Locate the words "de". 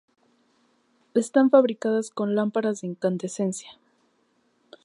2.81-2.87